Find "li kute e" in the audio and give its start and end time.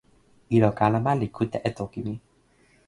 1.19-1.71